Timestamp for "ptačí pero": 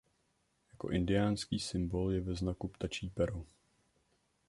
2.67-3.45